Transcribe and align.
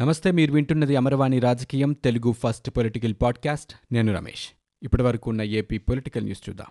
నమస్తే 0.00 0.30
మీరు 0.30 0.52
వింటున్నది 0.52 0.96
అమరవాణి 0.96 1.38
రాజకీయం 1.38 1.92
తెలుగు 1.92 2.32
ఫస్ట్ 2.32 2.70
పొలిటికల్ 2.70 3.14
పాడ్కాస్ట్. 3.22 3.72
నేను 3.92 4.14
రమేష్. 4.14 4.48
ఇప్పటి 4.82 5.02
వరకు 5.02 5.30
ఉన్న 5.30 5.42
ఏపీ 5.42 5.78
పొలిటికల్ 5.78 6.24
న్యూస్ 6.24 6.48
చూద్దాం. 6.48 6.66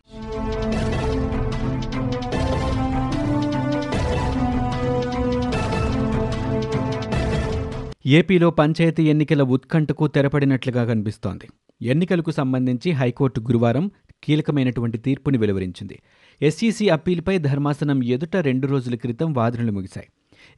ఏపీలో 8.05 8.52
పంచాయతీ 8.52 9.09
ఎన్నికల 9.09 9.42
ఉత్కంఠకు 9.42 10.07
తెరపడినట్లుగా 10.07 10.86
కనిపిస్తోంది. 10.86 11.48
ఎన్నికలకు 11.82 12.32
సంబంధించి 12.32 12.92
హైకోర్టు 12.92 13.39
గురువారం 13.39 13.92
కీలకమైనటువంటి 14.23 14.98
తీర్పుని 14.98 15.38
వెలువరించింది. 15.38 16.02
ఎస్ఈసీ 16.42 16.89
అప్పీల్పై 16.89 17.38
ధర్మాసనం 17.38 18.04
ఎదుట 18.04 18.36
రెండు 18.36 18.68
రోజుల 18.68 18.96
క్రితం 18.96 19.34
వాదనలు 19.34 19.71
ముగిశాయి. 19.71 20.07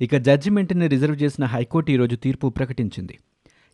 ఇక 0.02 0.16
జడ్జిమెంట్ని 0.16 0.88
రిజర్వ్ 0.88 1.24
చేసిన 1.24 1.46
హైకోర్టు 1.46 1.92
ఈరోజు 1.92 2.16
తీర్పు 2.16 2.50
ప్రకటించింది. 2.50 3.18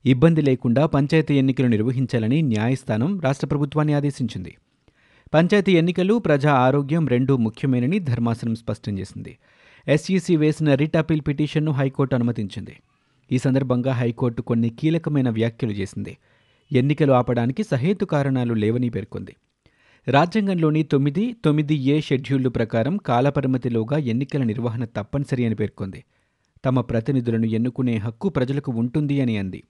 ఇబ్బంది 0.05 0.41
లేకుండా 0.41 0.85
పంచాయతీ 0.85 1.35
ఎన్నికలు 1.35 1.67
నిర్వహించాలని 1.67 2.41
న్యాయస్థానం 2.41 3.19
రాష్ట్ర 3.19 3.47
ప్రభుత్వాన్ని 3.47 3.93
ఆదేశించింది. 3.93 4.57
పంచాయతీ 5.33 5.77
ఎన్నికలు 5.77 6.17
ప్రజా 6.17 6.53
ఆరోగ్యం 6.53 7.07
రెండూ 7.07 7.37
ముఖ్యమేనని 7.37 7.99
ధర్మాసనం 7.99 8.55
స్పష్టం 8.55 8.99
చేసింది. 8.99 9.37
ఎస్ఈసీ 9.87 10.35
వేసిన 10.35 10.73
రిట్ 10.73 10.97
అపీల్ 10.97 11.21
పిటిషన్ను 11.27 11.71
హైకోర్టు 11.71 12.15
అనుమతించింది. 12.15 12.75
ఈ 13.31 13.37
సందర్భంగా 13.37 13.91
హైకోర్టు 13.91 14.41
కొన్ని 14.41 14.69
కీలకమైన 14.69 15.29
వ్యాఖ్యలు 15.29 15.71
చేసింది. 15.71 16.17
ఎన్నికలు 16.71 17.11
ఆపడానికి 17.11 17.63
సహేతు 17.63 18.05
కారణాలు 18.05 18.53
లేవని 18.53 18.89
పేర్కొంది. 18.89 19.35
రాజ్యాంగంలోని 20.07 20.83
తొమ్మిది 20.83 21.35
తొమ్మిది 21.45 21.75
ఏ 21.75 22.01
షెడ్యూళ్ళు 22.01 22.49
ప్రకారం 22.49 22.97
కాలపరిమితిలోగా 22.97 23.97
ఎన్నికల 23.97 24.43
నిర్వహణ 24.43 24.85
తప్పనిసరి 24.85 25.45
అని 25.45 25.55
పేర్కొంది. 25.55 26.03
తమ 26.65 26.81
ప్రతినిధులను 26.81 27.45
ఎన్నుకునే 27.45 27.97
హక్కు 27.97 28.29
ప్రజలకు 28.29 28.71
ఉంటుంది 28.71 29.21
అని 29.21 29.37
అంది. 29.37 29.63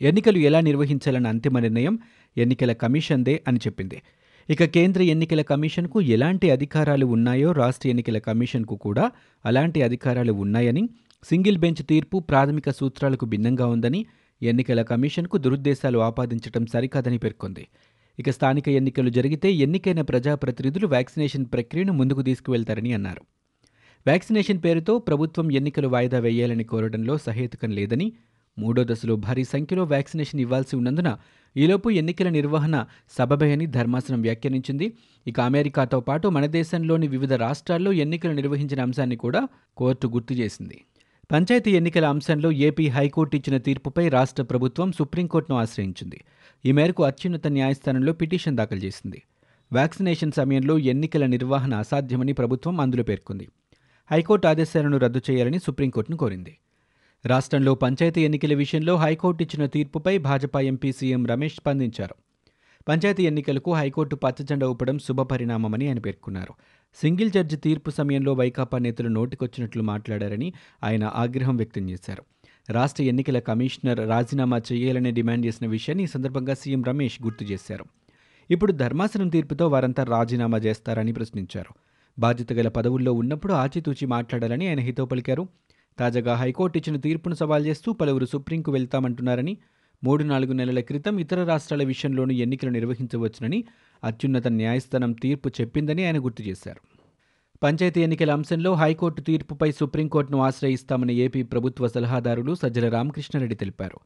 ఎన్నికలు 0.00 0.38
ఎలా 0.38 0.60
నిర్వహించాలన్న 0.60 1.26
అంతిమ 1.26 1.58
నిర్ణయం 1.58 1.98
ఎన్నికల 2.36 2.72
కమిషన్దే 2.72 3.42
అని 3.48 3.58
చెప్పింది. 3.58 4.02
ఇక 4.50 4.64
కేంద్ర 4.64 5.02
ఎన్నికల 5.02 5.42
కమిషన్కు 5.42 6.00
ఎలాంటి 6.00 6.50
అధికారాలు 6.50 7.06
ఉన్నాయో 7.06 7.52
రాష్ట్ర 7.52 7.88
ఎన్నికల 7.88 8.18
కమిషన్కు 8.18 8.76
కూడా 8.76 9.10
అలాంటి 9.46 9.82
అధికారాలు 9.82 10.32
ఉన్నాయని 10.32 10.88
సింగిల్ 11.24 11.58
బెంచ్ 11.58 11.86
తీర్పు 11.86 12.18
ప్రాథమిక 12.18 12.70
సూత్రాలకు 12.70 13.26
భిన్నంగా 13.26 13.66
ఉందని 13.66 14.06
ఎన్నికల 14.42 14.82
కమిషన్కు 14.82 15.38
దురుద్దేశాలు 15.38 15.98
ఆపాదించడం 15.98 16.66
సరికాదని 16.66 17.18
పేర్కొంది. 17.18 17.66
ఇక 18.20 18.30
స్థానిక 18.30 18.68
ఎన్నికలు 18.68 19.10
జరిగితే 19.10 19.52
ఎన్నికైన 19.52 20.00
ప్రజాప్రతినిధులు 20.00 20.86
వ్యాక్సినేషన్ 20.86 21.46
ప్రక్రియను 21.46 21.92
ముందుకు 21.92 22.22
తీసుకువెళ్తారని 22.22 22.92
అన్నారు. 22.92 23.22
వ్యాక్సినేషన్ 24.06 24.62
పేరుతో 24.64 24.98
ప్రభుత్వం 24.98 25.52
ఎన్నికలు 25.52 25.88
వాయిదా 25.88 26.18
వేయాలని 26.18 26.64
కోరడంలో 26.64 27.18
సహేతుకం 27.18 27.70
లేదని 27.70 28.12
మూడో 28.58 28.84
దశలో 28.84 29.16
భారీ 29.16 29.44
సంఖ్యలో 29.44 29.84
వ్యాక్సినేషన్ 29.84 30.40
ఇవ్వాల్సి 30.40 30.76
ఉన్నందున 30.76 31.18
ఈలోపు 31.56 31.90
ఎన్నికల 31.90 32.28
నిర్వహణ 32.28 32.86
సబబే 33.18 33.66
ధర్మాసనం 33.66 34.22
వ్యాఖ్యానించింది. 34.22 34.92
ఇక 35.26 35.40
అమెరికాతో 35.40 36.00
పాటు 36.00 36.28
మన 36.28 36.46
దేశంలోని 36.46 37.08
వివిధ 37.08 37.32
రాష్ట్రాల్లో 37.32 37.92
ఎన్నికలు 37.92 38.32
నిర్వహించిన 38.32 38.80
అంశాన్ని 38.80 39.16
కూడా 39.16 39.48
కోర్టు 39.76 40.08
గుర్తు 40.08 40.32
చేసింది. 40.32 40.84
పంచాయతీ 41.32 41.70
ఎన్నికల 41.70 42.04
అంశంలో 42.04 42.52
ఏపీ 42.52 42.88
హైకోర్టు 42.88 43.36
ఇచ్చిన 43.36 43.58
తీర్పుపై 43.58 44.08
రాష్ట్ర 44.08 44.42
ప్రభుత్వం 44.42 44.92
సుప్రీంకోర్టును 44.92 45.58
ఆశ్రయించింది. 45.58 46.24
ఈ 46.66 46.72
మేరకు 46.72 47.02
అత్యున్నత 47.02 47.46
న్యాయస్థానంలో 47.46 48.12
పిటిషన్ 48.12 48.56
దాఖలు 48.56 48.78
చేసింది. 48.78 49.22
వ్యాక్సినేషన్ 49.72 50.32
సమయంలో 50.32 50.78
ఎన్నికల 50.78 51.26
నిర్వహణ 51.26 51.74
అసాధ్యమని 51.74 52.32
ప్రభుత్వం 52.32 52.80
అందులో 52.80 53.02
పేర్కొంది. 53.02 53.48
హైకోర్టు 54.10 54.46
ఆదేశాలను 54.46 54.96
రద్దు 54.96 55.20
చేయాలని 55.30 55.58
సుప్రీంకోర్టును 55.58 56.16
కోరింది. 56.16 56.56
రాష్ట్రంలో 57.26 57.74
పంచాయతీ 57.74 58.24
ఎన్నికల 58.24 58.54
విషయంలో 58.54 58.96
హైకోర్టు 58.96 59.42
ఇచ్చిన 59.42 59.66
తీర్పుపై 59.66 60.18
భాజపా 60.18 60.60
ఎంపీ 60.60 60.92
సీఎం 60.92 61.26
రమేష్ 61.26 61.54
స్పందించారు. 61.54 62.14
పంచాయతీ 62.88 63.22
ఎన్నికలకు 63.22 63.74
హైకోర్టు 63.74 64.16
పచ్చజెండా 64.16 64.68
ఊపడం 64.68 64.98
శుభపరిణామమని 64.98 65.86
ఆయన 65.86 65.98
పేర్కొన్నారు. 65.98 66.54
సింగిల్ 66.94 67.30
జడ్జి 67.30 67.56
తీర్పు 67.56 67.90
సమయంలో 67.90 68.32
వైకాపా 68.32 68.78
నేతలు 68.78 69.08
నోటికొచ్చినట్లు 69.08 69.82
మాట్లాడారని 69.82 70.52
ఆయన 70.84 71.10
ఆగ్రహం 71.14 71.56
వ్యక్తం 71.56 71.90
చేశారు. 71.90 72.22
రాష్ట్ర 72.70 73.02
ఎన్నికల 73.02 73.38
కమిషనర్ 73.38 74.08
రాజీనామా 74.08 74.60
చేయాలని 74.72 75.10
డిమాండ్ 75.10 75.46
చేసిన 75.46 75.66
విషయాన్ని 75.66 76.04
ఈ 76.04 76.06
సందర్భంగా 76.06 76.54
సీఎం 76.54 76.84
రమేష్ 76.84 77.22
గుర్తు 77.22 77.44
చేశారు. 77.44 77.84
ఇప్పుడు 78.50 78.72
ధర్మాసనం 78.72 79.28
తీర్పుతో 79.28 79.68
వారంతా 79.68 80.02
రాజీనామా 80.02 80.58
చేస్తారని 80.58 81.12
ప్రశ్నించారు. 81.12 81.74
బాధ్యత 82.18 82.52
గల 82.52 82.68
పదవుల్లో 82.68 83.12
ఉన్నప్పుడు 83.12 83.52
ఆచితూచి 83.52 84.06
మాట్లాడాలని 84.06 84.68
ఆయన 84.68 84.80
హితో 84.80 85.06
పలికారు. 85.06 85.48
తాజాగా 85.98 86.34
హైకోర్టు 86.34 86.78
ఇచ్చిన 86.78 86.96
తీర్పును 86.96 87.34
సవాల్ 87.34 87.66
చేస్తూ 87.66 87.92
పలువురు 87.92 88.24
సుప్రీంకు 88.24 88.72
వెళ్తామంటున్నారని 88.72 89.58
మూడు 90.04 90.24
నాలుగు 90.24 90.52
నెలల 90.52 90.80
క్రితం 90.80 91.18
ఇతర 91.18 91.44
రాష్ట్రాల 91.44 91.82
విషయంలోనూ 91.82 92.34
ఎన్నికలు 92.34 92.70
నిర్వహించవచ్చునని 92.70 93.64
అత్యున్నత 94.04 94.48
న్యాయస్థానం 94.48 95.12
తీర్పు 95.12 95.48
చెప్పిందని 95.48 96.06
ఆయన 96.06 96.24
గుర్తు 96.24 96.42
చేశారు. 96.42 96.80
పంచాయతీ 97.62 98.02
ఎన్నికల 98.02 98.32
అంశంలో 98.32 98.74
హైకోర్టు 98.74 99.20
తీర్పుపై 99.20 99.72
సుప్రీంకోర్టును 99.72 100.38
ఆశ్రయిస్తామని 100.38 101.14
ఏపీ 101.14 101.42
ప్రభుత్వ 101.42 101.88
సలహాదారులు 101.88 102.54
సజ్జల 102.54 102.88
రామకృష్ణారెడ్డి 102.88 103.56
తెలిపారు. 103.56 103.98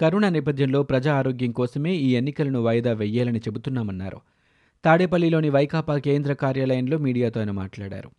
కరోనా 0.00 0.28
నేపథ్యంలో 0.28 0.82
ప్రజా 0.82 1.14
ఆరోగ్యం 1.14 1.52
కోసమే 1.52 1.94
ఈ 1.94 2.10
ఎన్నికలను 2.10 2.60
వాయిదా 2.60 2.92
వెయ్యాలని 2.92 3.38
చెబుతున్నామన్నారు. 3.38 4.20
తాడేపల్లిలోని 4.84 5.50
వైకాపా 5.50 5.98
కేంద్ర 5.98 6.32
కార్యాలయంలో 6.32 6.98
మీడియాతో 6.98 7.40
ఆయన 7.40 7.50
మాట్లాడారు. 7.50 8.10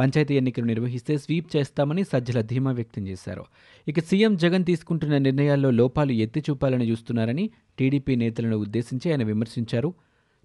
పంచాయతీ 0.00 0.34
ఎన్నికలు 0.34 0.64
నిర్వహిస్తే 0.64 1.14
స్వీప్ 1.18 1.56
చేస్తామని 1.56 2.04
సజ్జల 2.04 2.40
ధీమా 2.40 2.72
వ్యక్తం 2.72 3.08
చేశారు. 3.08 3.44
ఇక 3.88 4.00
సీఎం 4.00 4.36
జగన్ 4.36 4.64
తీసుకుంటున్న 4.64 5.18
నిర్ణయాల్లో 5.18 5.70
లోపాలు 5.70 6.12
ఎత్తి 6.12 6.40
చూపాలని 6.50 6.90
చూస్తున్నారని 6.90 7.50
టీడీపీ 7.78 8.14
నేతలను 8.16 8.56
ఉద్దేశించి 8.56 9.10
ఆయన 9.10 9.22
విమర్శించారు. 9.22 9.94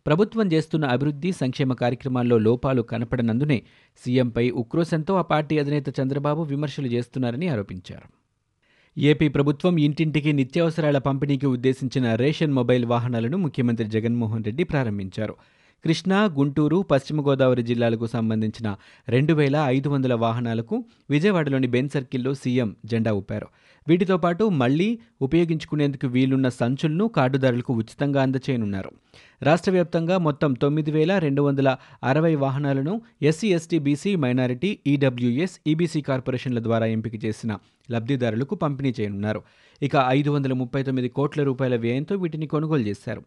ప్రభుత్వం 0.07 0.47
చేస్తున్న 0.53 0.85
అభివృద్ధి 0.85 1.31
సంక్షేమ 1.31 1.73
కార్యక్రమాల్లో 1.73 2.37
లోపాలు 2.37 2.81
కనపడనందునే 2.81 3.57
సీఎంపై 4.05 4.49
ఉక్రోశంతో 4.63 5.13
ఆ 5.15 5.21
పార్టీ 5.21 5.59
అధినేత 5.59 5.89
చంద్రబాబు 5.99 6.41
విమర్శలు 6.41 6.87
చేస్తున్నారని 6.87 7.47
ఆరోపించారు. 7.47 8.07
ఏపీ 8.97 9.27
ప్రభుత్వం 9.27 9.77
ఇంటింటికి 9.77 10.33
నిత్యావసరాల 10.33 10.97
పంపిణీకి 10.97 11.45
ఉద్దేశించిన 11.45 12.15
రేషన్ 12.15 12.53
మొబైల్ 12.53 12.85
వాహనాలను 12.85 13.37
ముఖ్యమంత్రి 13.37 13.87
జగన్మోహన్ 13.87 14.43
రెడ్డి 14.43 14.63
ప్రారంభించారు. 14.63 15.35
కృష్ణా 15.85 16.19
గుంటూరు 16.37 16.77
పశ్చిమ 16.91 17.21
గోదావరి 17.21 17.63
జిల్లాలకు 17.63 18.05
సంబంధించిన 18.05 18.67
రెండు 19.07 19.33
వేల 19.33 19.57
ఐదు 19.75 19.89
వందల 19.89 20.13
వాహనాలకు 20.13 20.75
విజయవాడలోని 21.09 21.67
బెన్ 21.67 21.89
సర్కిల్లో 21.89 22.33
సీఎం 22.33 22.75
జెండా 22.85 23.11
ఊపారు. 23.13 23.47
వీటితో 23.89 24.17
పాటు 24.17 24.43
మళ్ళీ 24.61 24.99
ఉపయోగించుకునేందుకు 25.21 26.07
వీలున్న 26.07 26.49
సంచులను 26.49 27.07
కార్డుదారులకు 27.07 27.73
ఉచితంగా 27.73 28.21
అందచేయనున్నారు. 28.21 28.91
రాష్ట్ర 29.43 29.71
వ్యాప్తంగా 29.71 30.17
మొత్తం 30.17 30.53
తొమ్మిది 30.53 30.91
వేల 30.91 31.17
రెండు 31.17 31.41
వందల 31.41 31.77
అరవై 32.03 32.33
వాహనాలను 32.35 33.01
SC 33.21 33.47
ST 33.47 33.79
BC 33.79 34.15
minority 34.15 34.79
EWS 34.87 35.55
EBC 35.67 36.01
కార్పొరేషన్ల 36.01 36.59
ద్వారా 36.59 36.85
ఎంపిక 36.85 37.25
చేసిన 37.25 37.51
లబ్ధిదారులకు 37.91 38.55
పంపిణీ 38.55 38.93
చేయనున్నారు. 38.99 39.43
ఇక 39.81 39.95
ఐదు 40.09 40.29
వందల 40.29 40.53
ముప్పై 40.53 40.83
తొమ్మిది 40.83 41.09
కోట్ల 41.09 41.43
రూపాయల 41.43 41.75
వ్యయంతో 41.75 42.15
వీటిని 42.15 42.47
కొనుగోలు 42.47 42.81
చేశారు. 42.81 43.23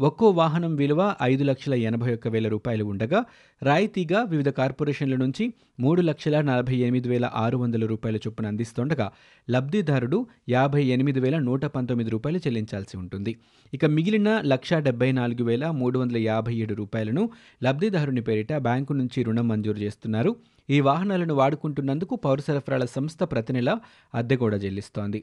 ఒక్కో 0.00 0.26
వాహనం 0.30 0.72
విలువ 0.76 1.00
ఐదు 1.22 1.44
లక్షల 1.44 1.74
ఎనభై 1.88 2.10
ఒక్క 2.14 2.28
వేల 2.28 2.48
రూపాయలు 2.48 2.84
ఉండగా 2.84 3.18
రాయితీగా 3.62 4.20
వివిధ 4.22 4.48
కార్పొరేషన్ల 4.48 5.16
నుంచి 5.16 5.44
మూడు 5.80 6.00
లక్షల 6.00 6.36
నలభై 6.40 6.76
ఎనిమిది 6.76 7.08
వేల 7.08 7.26
ఆరు 7.34 7.56
వందల 7.56 7.86
రూపాయల 7.86 8.16
చొప్పున 8.16 8.46
అందిస్తుండగా 8.46 9.06
లబ్ధిదారుడు 9.50 10.18
యాభై 10.48 10.82
ఎనిమిది 10.94 11.20
వేల 11.20 11.38
నూట 11.38 11.64
పంతొమ్మిది 11.64 12.10
రూపాయలు 12.10 12.38
చెల్లించాల్సి 12.46 12.96
ఉంటుంది. 12.96 13.34
ఇక 13.74 13.84
మిగిలిన 13.96 14.40
లక్ష 14.44 14.70
డెబ్బై 14.86 15.10
నాలుగు 15.12 15.44
వేల 15.44 15.66
మూడు 15.80 15.98
వందల 15.98 16.16
యాభై 16.16 16.54
ఏడు 16.54 16.74
రూపాయలను 16.74 17.24
లబ్ధిదారుని 17.64 18.20
పేరిట 18.20 18.52
బ్యాంకు 18.68 18.92
నుంచి 18.92 19.22
రుణం 19.22 19.48
మంజూరు 19.48 19.78
చేస్తున్నారు. 19.78 20.32
ఈ 20.70 20.80
వాహనాలను 20.80 21.34
వాడుకుంటున్నందుకు 21.34 22.16
పౌర 22.16 22.40
సరఫరాల 22.40 22.86
సంస్థ 22.96 23.22
ప్రతి 23.34 23.52
నెల 23.52 23.70
అద్దె 24.14 24.36
కూడా 24.36 24.56
చెల్లిస్తోంది. 24.56 25.20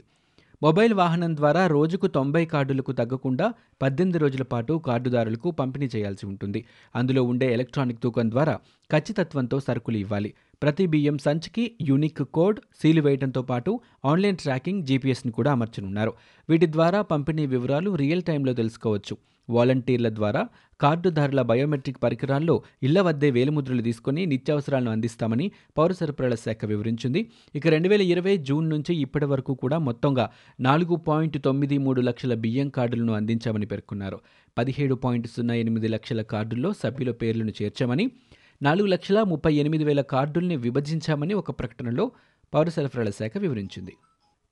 మొబైల్ 0.64 0.94
వాహనం 0.94 1.36
ద్వారా 1.36 1.68
రోజుకు 1.68 2.08
తొంభై 2.08 2.46
కార్డులకు 2.46 2.92
తగ్గకుండా 2.92 3.54
పద్దెనిమిది 3.82 4.20
రోజుల 4.20 4.42
పాటు 4.44 4.74
కార్డుదారులకు 4.88 5.52
పంపిణీ 5.52 5.90
చేయాల్సి 5.96 6.26
ఉంటుంది. 6.26 6.66
అందులో 6.96 7.24
ఉండే 7.24 7.54
ఎలక్ట్రానిక్ 7.54 8.04
తూకం 8.04 8.32
ద్వారా 8.32 8.60
ఖచ్చితత్వంతో 8.92 9.60
సరుకులు 9.60 9.98
ఇవ్వాలి. 9.98 10.34
ప్రతి 10.64 10.86
బియ్యం 10.86 11.18
సంచికి 11.18 11.72
యూనిక్ 11.82 12.24
కోడ్ 12.24 12.60
సీలు 12.82 13.02
వేయడంతో 13.02 13.42
పాటు 13.42 13.80
ఆన్లైన్ 14.06 14.38
ట్రాకింగ్ 14.38 14.84
జీపీఎస్ని 14.84 15.32
కూడా 15.32 15.52
అమర్చనున్నారు. 15.52 16.14
వీటి 16.50 16.72
ద్వారా 16.72 17.02
పంపిణీ 17.02 17.46
వివరాలు 17.46 17.96
రియల్ 17.96 18.24
టైంలో 18.24 18.54
తెలుసుకోవచ్చు. 18.54 19.18
వాలంటీర్ల 19.50 20.10
ద్వారా 20.10 20.48
కార్డుదారుల 20.82 21.42
బయోమెట్రిక్ 21.42 22.04
పరికరాల్లో 22.04 22.64
ఇళ్ళ 22.84 23.02
వద్దే 23.02 23.32
వేలిముద్రలు 23.32 23.82
తీసుకుని 23.82 24.26
నిత్యావసరాలను 24.26 24.92
అందిస్తామని 24.92 25.52
పౌర 25.78 25.92
సరఫరాల 25.92 26.36
శాఖ 26.36 26.66
వివరించింది. 26.66 27.32
ఇక 27.56 27.68
రెండు 27.68 27.90
వేల 27.90 28.02
ఇరవై 28.02 28.38
జూన్ 28.38 28.70
నుంచి 28.70 28.96
ఇప్పటి 28.96 29.26
వరకు 29.26 29.54
కూడా 29.54 29.78
మొత్తంగా 29.78 30.30
నాలుగు 30.60 30.96
పాయింట్ 30.96 31.44
తొమ్మిది 31.44 31.78
మూడు 31.78 32.02
లక్షల 32.02 32.34
బియ్యం 32.34 32.70
కార్డులను 32.70 33.14
అందించామని 33.14 33.66
పేర్కొన్నారు. 33.66 34.20
పదిహేడు 34.58 34.96
పాయింట్ 34.96 35.28
సున్నా 35.28 35.54
ఎనిమిది 35.54 35.88
లక్షల 35.88 36.22
కార్డుల్లో 36.22 36.74
సభ్యుల 36.74 37.12
పేర్లను 37.12 37.54
చేర్చామని 37.62 38.12
నాలుగు 38.62 38.88
లక్షల 38.88 39.24
ముప్పై 39.24 39.54
ఎనిమిది 39.54 39.84
వేల 39.84 40.02
కార్డుల్ని 40.02 40.56
విభజించామని 40.56 41.34
ఒక 41.34 41.60
ప్రకటనలో 41.60 42.12
పౌర 42.54 42.70
సరఫరాల 42.70 43.10
శాఖ 43.10 43.38
వివరించింది. 43.38 43.94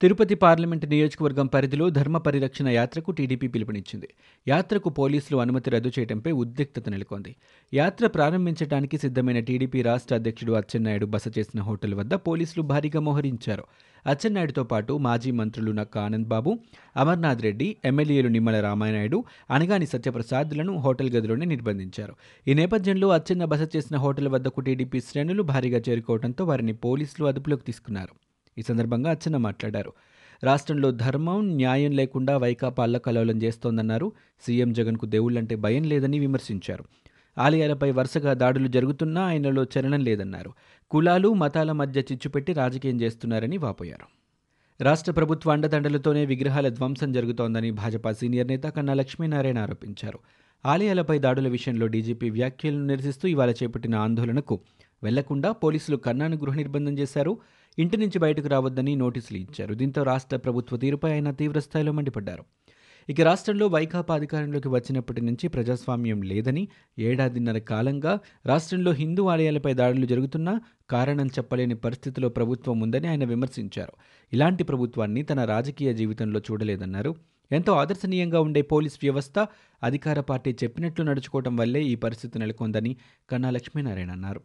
తిరుపతి 0.01 0.35
పార్లమెంటు 0.35 0.85
నియోజకవర్గం 0.85 1.47
పరిధిలో 1.47 1.89
ధర్మ 1.89 2.17
పరిరక్షణ 2.17 2.67
యాత్రకు 2.67 3.11
టీడీపీ 3.11 3.47
పిలుపునిచ్చింది. 3.47 4.07
యాత్రకు 4.47 4.89
పోలీసులు 4.89 5.37
అనుమతి 5.37 5.69
రద్దు 5.69 5.91
చేయడంపై 5.99 6.31
ఉద్రిక్తత 6.31 6.89
నెలకొంది. 6.89 7.35
యాత్ర 7.73 8.07
ప్రారంభించడానికి 8.07 8.97
సిద్ధమైన 8.97 9.39
టీడీపీ 9.39 9.81
రాష్ట్ర 9.81 10.15
అధ్యక్షుడు 10.15 10.51
అచ్చెన్నాయుడు 10.51 11.05
బస 11.05 11.23
చేసిన 11.37 11.61
హోటల్ 11.61 11.93
వద్ద 11.93 12.13
పోలీసులు 12.13 12.63
భారీగా 12.63 12.99
మోహరించారు. 12.99 13.63
అచ్చెన్నాయుడుతో 14.05 14.63
పాటు 14.63 14.93
మాజీ 14.97 15.31
మంత్రులు 15.31 15.71
నక్క 15.71 15.97
ఆనంద్ 15.97 16.27
బాబు 16.27 16.59
అమర్నాథ్ 16.97 17.41
రెడ్డి 17.41 17.77
ఎమ్మెల్యేలు 17.85 18.27
నిమ్మల 18.27 18.59
రామానాయుడు 18.59 19.23
అనగాని 19.51 19.85
సత్యప్రసాద్లను 19.85 20.75
హోటల్ 20.77 21.09
గదిలోనే 21.09 21.45
నిర్బంధించారు. 21.45 22.15
ఈ 22.47 22.53
నేపథ్యంలో 22.53 23.09
అచ్చెన్న 23.09 23.45
బస 23.45 23.69
చేసిన 23.75 23.97
హోటల్ 23.97 24.27
వద్దకు 24.27 24.61
టీడీపీ 24.61 24.99
శ్రేణులు 24.99 25.43
భారీగా 25.43 25.81
చేరుకోవడంతో 25.89 26.45
వారిని 26.45 26.73
పోలీసులు 26.73 27.27
అదుపులోకి 27.27 27.63
తీసుకున్నారు. 27.63 28.15
ఈ 28.57 28.61
సందర్భంగా 28.61 29.09
అచ్చెన్న 29.09 29.37
మాట్లాడారు. 29.37 29.93
రాష్ట్రంలో 30.43 30.91
ధర్మం 30.91 31.55
న్యాయం 31.55 31.91
లేకుండా 31.91 32.37
వైకాపా 32.37 32.83
అల్లకలోలం 32.83 33.41
చేస్తోందన్నారు. 33.41 34.11
సీఎం 34.41 34.73
జగన్కు 34.73 35.05
దేవుళ్ళంటే 35.05 35.55
భయం 35.55 35.83
లేదని 35.83 36.19
విమర్శించారు. 36.19 36.85
ఆలయాలపై 37.37 37.91
వరుసగా 37.91 38.33
దాడులు 38.33 38.67
జరుగుతున్నా 38.67 39.21
ఆయనలో 39.23 39.63
చలనం 39.63 39.99
లేదన్నారు. 39.99 40.53
కులాలు 40.91 41.33
మతాల 41.33 41.71
మధ్య 41.71 41.99
చిచ్చుపెట్టి 42.01 42.53
రాజకీయం 42.53 43.01
చేస్తున్నారని 43.01 43.57
వాపోయారు. 43.57 44.07
రాష్ట్ర 44.83 45.11
ప్రభుత్వ 45.11 45.51
అండదండలతోనే 45.51 46.25
విగ్రహాల 46.25 46.69
ధ్వంసం 46.69 47.11
జరుగుతోందని 47.11 47.71
భాజపా 47.71 48.11
సీనియర్ 48.11 48.47
నేత 48.47 48.63
కన్నా 48.63 48.93
లక్ష్మీనారాయణ 48.93 49.59
ఆరోపించారు. 49.59 50.19
ఆలయాలపై 50.65 51.19
దాడుల 51.19 51.47
విషయంలో 51.47 51.87
డీజీపీ 51.87 52.29
వ్యాఖ్యలను 52.29 52.85
నిరసిస్తూ 52.85 53.27
ఇవాళ 53.27 53.51
చేపట్టిన 53.51 53.95
ఆందోళనకు 53.95 54.59
వెళ్ళకుండా 55.03 55.51
పోలీసులు 55.51 55.97
కన్నాను 55.97 56.37
గృహ 56.37 56.55
నిర్బంధం 56.55 56.97
చేశారు. 56.97 57.37
ఇంటి 57.79 57.97
నుంచి 57.97 58.19
బయటకు 58.19 58.47
రావద్దని 58.47 58.95
నోటీసులు 58.95 59.37
ఇచ్చారు. 59.37 59.73
దీంతో 59.73 60.03
రాష్ట్ర 60.03 60.37
ప్రభుత్వ 60.37 60.77
తీరుపై 60.77 61.11
ఆయన 61.11 61.31
తీవ్రస్థాయిలో 61.31 61.91
మండిపడ్డారు. 61.91 62.45
ఇక 63.09 63.21
రాష్ట్రంలో 63.21 63.67
వైకాపా 63.67 64.15
అధికారంలోకి 64.15 64.67
వచ్చినప్పటి 64.67 65.21
నుంచి 65.21 65.47
ప్రజాస్వామ్యం 65.47 66.21
లేదని 66.21 66.67
ఏడాదిన్నర 66.99 67.57
కాలంగా 67.57 68.19
రాష్ట్రంలో 68.45 68.91
హిందూ 68.91 69.27
ఆలయాలపై 69.27 69.73
దాడులు 69.73 70.05
జరుగుతున్నా 70.05 70.61
కారణం 70.89 71.27
చెప్పలేని 71.27 71.75
పరిస్థితిలో 71.75 72.29
ప్రభుత్వం 72.29 72.79
ఉందని 72.79 73.07
ఆయన 73.07 73.23
విమర్శించారు. 73.23 73.93
ఇలాంటి 74.33 74.63
ప్రభుత్వాన్ని 74.63 75.23
తన 75.23 75.43
రాజకీయ 75.45 75.93
జీవితంలో 75.93 76.39
చూడలేదన్నారు. 76.39 77.15
ఎంతో 77.51 77.73
ఆదర్శనీయంగా 77.73 78.39
ఉండే 78.39 78.61
పోలీస్ 78.61 78.99
వ్యవస్థ 79.03 79.47
అధికార 79.83 80.19
పార్టీ 80.19 80.55
చెప్పినట్లు 80.63 81.05
నడుచుకోవడం 81.05 81.55
వల్లే 81.55 81.83
ఈ 81.83 81.95
పరిస్థితి 81.95 82.39
నెలకొందని 82.39 82.95
కన్నా 83.29 83.49
లక్ష్మీనారాయణ 83.49 84.11
అన్నారు. 84.11 84.41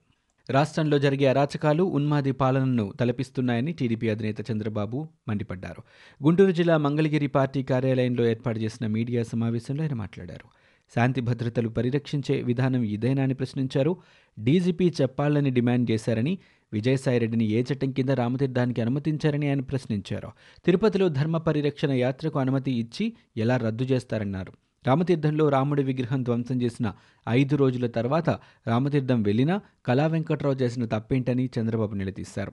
రాష్ట్రంలో 0.51 0.99
జరిగే 0.99 1.27
అరాచకాలు 1.27 1.83
ఉన్మాది 1.83 2.33
పాలనను 2.33 2.93
తలపిస్తున్నాయని 3.01 3.73
టీడీపీ 3.73 4.09
అధినేత 4.09 4.51
చంద్రబాబు 4.51 5.09
మండిపడ్డారు. 5.29 5.83
గుంటూరు 6.25 6.51
జిల్లా 6.51 6.77
మంగళగిరి 6.77 7.27
పార్టీ 7.27 7.63
కార్యాలయంలో 7.63 8.27
ఏర్పాటు 8.27 8.59
చేసిన 8.59 8.87
మీడియా 8.87 9.23
సమావేశంలో 9.23 9.83
ఆయన 9.83 9.95
మాట్లాడారు. 9.95 10.49
శాంతి 10.95 11.21
భద్రతలు 11.21 11.69
పరిరక్షించే 11.69 12.43
విధానం 12.43 12.83
ఇదేనా 12.83 13.23
అని 13.23 13.35
ప్రశ్నించారు. 13.35 13.97
డీజీపీ 14.39 14.93
చెప్పాలని 15.03 15.51
డిమాండ్ 15.51 15.91
చేశారని 15.91 16.39
విజయసాయిరెడ్డిని 16.73 17.45
ఏ 17.45 17.63
చట్టం 17.63 17.93
కింద 17.93 18.09
రామతీర్థానికి 18.09 18.81
అనుమతించారని 18.81 19.49
ఆయన 19.49 19.61
ప్రశ్నించారు. 19.61 20.29
తిరుపతిలో 20.65 21.09
ధర్మ 21.09 21.37
పరిరక్షణ 21.37 21.91
యాత్రకు 21.91 22.39
అనుమతి 22.39 22.73
ఇచ్చి 22.73 23.13
ఎలా 23.37 23.57
రద్దు 23.57 23.85
చేస్తారన్నారు. 23.85 24.53
రామతీర్థంలో 24.87 25.49
రాముడి 25.49 25.83
విగ్రహం 25.83 26.23
ధ్వంసం 26.23 26.63
చేసిన 26.63 26.93
ఐదు 27.29 27.57
రోజుల 27.57 27.87
తర్వాత 27.87 28.31
రామతీర్థం 28.67 29.23
వెళ్ళినా 29.23 29.61
కళా 29.87 30.07
వెంకట్రావు 30.07 30.55
చేసిన 30.55 30.85
తప్పేంటని 30.85 31.51
చంద్రబాబు 31.59 31.95
నిలదీశారు. 31.95 32.53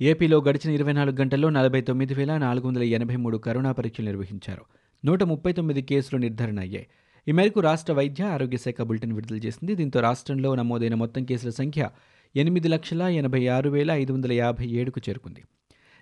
ఏపీలో 0.00 0.40
గడిచిన 0.40 0.74
ఇరవై 0.74 0.92
నాలుగు 0.92 1.16
గంటల్లో 1.16 1.50
నలభై 1.50 1.80
తొమ్మిది 1.80 2.14
వేల 2.14 2.36
నాలుగు 2.38 2.66
వందల 2.66 2.82
ఎనభై 2.82 3.16
మూడు 3.16 3.38
కరోనా 3.38 3.72
పరీక్షలు 3.72 4.06
నిర్వహించారు. 4.06 4.64
నూట 5.04 5.22
ముప్పై 5.22 5.52
తొమ్మిది 5.52 5.82
కేసులు 5.82 6.20
నిర్ధారణ 6.20 6.60
అయ్యాయి. 6.60 6.86
ఈ 7.28 7.32
మేరకు 7.32 7.60
రాష్ట్ర 7.60 7.92
వైద్య 7.92 8.24
ఆరోగ్య 8.24 8.56
శాఖ 8.56 8.82
బులెటిన్ 8.82 9.12
విడుదల 9.12 9.36
చేసింది. 9.36 9.74
దీంతో 9.74 10.00
రాష్ట్రంలో 10.00 10.54
నమోదైన 10.54 10.94
మొత్తం 10.94 11.24
కేసుల 11.24 11.50
సంఖ్య 11.50 11.90
ఎనిమిది 12.36 12.68
లక్షల 12.68 13.02
ఎనభై 13.02 13.46
ఆరు 13.46 13.70
వేల 13.70 13.90
ఐదు 13.90 14.12
వందల 14.12 14.32
యాభై 14.32 14.66
ఏడుకు 14.66 15.00
చేరుకుంది. 15.08 15.44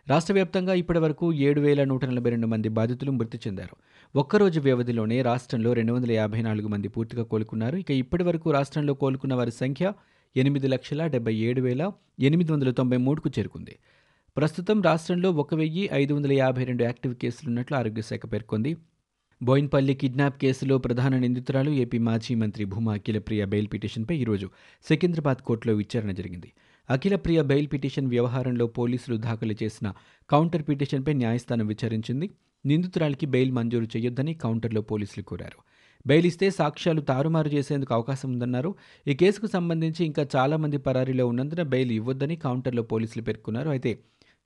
రాష్ట్ర 0.08 0.32
వ్యాప్తంగా 0.34 0.74
ఇప్పటి 0.74 0.98
వరకు 0.98 1.26
ఏడు 1.46 1.60
వేల 1.60 1.84
నూట 1.84 2.04
నలభై 2.04 2.30
రెండు 2.30 2.46
మంది 2.46 2.68
బాధితులు 2.68 3.12
మృతి 3.12 3.38
చెందారు. 3.46 3.76
ఒక్కరోజు 4.14 4.60
వ్యవధిలోనే 4.60 5.22
రాష్ట్రంలో 5.22 5.72
రెండు 5.72 5.92
వందల 5.92 6.12
యాభై 6.12 6.42
నాలుగు 6.42 6.68
మంది 6.68 6.88
పూర్తిగా 6.88 7.22
కోలుకున్నారు. 7.22 7.76
ఇక 7.76 7.90
ఇప్పటి 7.90 8.24
వరకు 8.24 8.50
రాష్ట్రంలో 8.50 8.94
కోలుకున్న 8.94 9.34
వారి 9.34 9.50
సంఖ్య 9.50 9.92
ఎనిమిది 10.36 10.68
లక్షల 10.68 11.06
డెబ్బై 11.06 11.34
ఏడు 11.48 11.60
వేల 11.60 11.92
ఎనిమిది 12.20 12.52
వందల 12.52 12.70
తొంభై 12.70 12.96
మూడుకు 12.96 13.30
చేరుకుంది. 13.38 13.74
ప్రస్తుతం 14.36 14.82
రాష్ట్రంలో 14.82 15.30
ఒక 15.30 15.54
వెయ్యి 15.54 15.88
ఐదు 15.92 16.14
వందల 16.14 16.32
యాభై 16.32 16.64
రెండు 16.64 16.84
యాక్టివ్ 16.84 17.14
కేసులున్నట్లు 17.14 17.76
ఆరోగ్యశాఖ 17.76 18.26
పేర్కొంది. 18.34 18.74
బోయిన్పల్లి 19.42 19.94
కిడ్నాప్ 19.94 20.38
కేసులో 20.38 20.78
ప్రధాన 20.78 21.18
నిందితురాలు 21.18 21.70
ఏపీ 21.70 21.98
మాజీ 21.98 22.34
మంత్రి 22.34 22.64
భూమా 22.64 22.94
అఖిలప్రియ 22.94 23.44
బెయిల్ 23.44 23.68
పిటిషన్పై 23.72 24.16
ఈరోజు 24.16 24.46
సికింద్రాబాద్ 24.88 25.42
కోర్టులో 25.48 25.74
విచారణ 25.74 26.12
జరిగింది. 26.12 26.50
అఖిలప్రియ 26.88 27.42
బెయిల్ 27.42 27.68
పిటిషన్ 27.72 28.06
వ్యవహారంలో 28.06 28.66
పోలీసులు 28.66 29.16
దాఖలు 29.16 29.54
చేసిన 29.62 29.92
కౌంటర్ 30.30 30.62
పిటిషన్పై 30.62 31.12
న్యాయస్థానం 31.12 31.66
విచారించింది. 31.66 32.30
నిందితురాలికి 32.66 33.26
బెయిల్ 33.26 33.52
మంజూరు 33.52 33.88
చేయొద్దని 33.96 34.34
కౌంటర్లో 34.34 34.80
పోలీసులు 34.80 35.24
కోరారు. 35.24 35.58
బెయిల్ 36.06 36.26
ఇస్తే 36.26 36.50
సాక్ష్యాలు 36.50 37.00
తారుమారు 37.00 37.48
చేసేందుకు 37.48 37.94
అవకాశం 37.94 38.32
ఉందన్నారు. 38.32 38.74
ఈ 39.06 39.14
కేసుకు 39.14 39.46
సంబంధించి 39.46 40.04
ఇంకా 40.04 40.26
చాలామంది 40.36 40.78
పరారీలో 40.78 41.26
ఉన్నందున 41.26 41.62
బెయిల్ 41.62 41.92
ఇవ్వొద్దని 41.92 42.36
కౌంటర్లో 42.36 42.82
పోలీసులు 42.82 43.22
పేర్కొన్నారు. 43.22 43.70
అయితే 43.70 43.98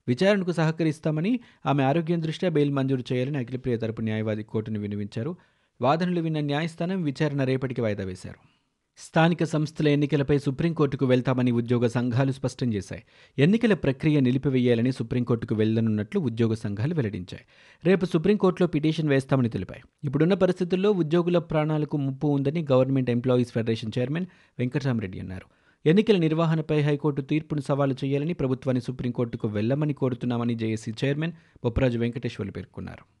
విచారణకు 0.07 0.51
సహకరిస్తామని 0.51 1.39
ఆమె 1.65 1.83
ఆరోగ్యం 1.83 2.21
దృష్ట్యా 2.21 2.49
బెయిల్ 2.49 2.71
మంజూరు 2.71 3.13
చేయాలని 3.13 3.37
అఖిలప్రియ 3.37 3.77
తరపు 3.77 4.01
న్యాయవాది 4.01 4.43
కోర్టును 4.43 4.79
వినిపించారు 4.79 5.37
వాదనలు 5.81 6.21
విన్న 6.21 6.39
న్యాయస్థానం 6.39 7.03
విచారణ 7.03 7.43
రేపటికి 7.43 7.81
వాయిదా 7.81 8.03
వేశారు. 8.03 8.50
స్థానిక 8.97 9.43
సంస్థల 9.43 9.87
ఎన్నికలపై 9.87 10.37
సుప్రీంకోర్టుకు 10.37 11.05
వెళ్తామని 11.05 11.51
ఉద్యోగ 11.51 11.87
సంఘాలు 11.87 12.31
స్పష్టం 12.31 12.73
చేశాయి. 12.73 13.03
ఎన్నికల 13.37 13.73
ప్రక్రియ 13.73 14.19
నిలిపివేయాలని 14.19 14.91
సుప్రీంకోర్టుకు 14.91 15.55
వెళ్ళనున్నట్లు 15.55 16.19
ఉద్యోగ 16.19 16.53
సంఘాలు 16.53 16.95
వెల్లడించాయి. 16.95 17.45
రేపు 17.85 18.05
సుప్రీంకోర్టులో 18.05 18.67
పిటిషన్ 18.67 19.09
వేస్తామని 19.09 19.49
తెలిపాయి. 19.49 19.81
ఇప్పుడున్న 20.03 20.33
పరిస్థితుల్లో 20.33 20.91
ఉద్యోగుల 20.91 21.37
ప్రాణాలకు 21.37 21.97
ముప్పు 21.97 22.27
ఉందని 22.27 22.65
government 22.71 23.09
employees 23.09 23.51
federation 23.51 23.91
chairman 23.99 24.25
Venkatarami Reddy 24.59 25.19
అన్నారు. 25.19 25.47
ఎన్నికల 25.85 26.17
నిర్వహణపై 26.17 26.81
హైకోర్టు 26.81 27.21
తీర్పును 27.21 27.61
సవాలు 27.61 27.95
చేయాలని 28.03 28.33
ప్రభుత్వాన్ని 28.33 28.81
సుప్రీంకోర్టుకు 28.81 29.47
వెళ్ళమని 29.47 29.93
కోరుతున్నామని 29.93 30.55
జేఏసీ 30.55 30.93
చైర్మన్ 31.05 31.31
బొప్పరాజు 31.63 31.99
వెంకటేశ్వర్లు 31.99 32.51
పేర్కొన్నారు. 32.51 33.20